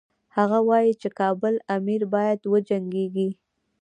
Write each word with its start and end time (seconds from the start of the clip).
هغه 0.37 0.57
وايي 0.69 0.93
چې 1.01 1.07
کابل 1.19 1.53
امیر 1.75 2.01
باید 2.13 2.39
وجنګیږي. 2.51 3.29